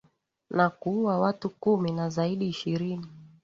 [0.49, 3.07] na kuua watu kumi na zaidi ishirini